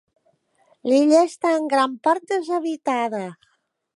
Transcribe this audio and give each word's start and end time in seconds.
L'illa 0.89 1.19
està 1.27 1.51
en 1.59 1.69
gran 1.75 1.95
part 2.09 2.25
deshabitada. 2.33 3.23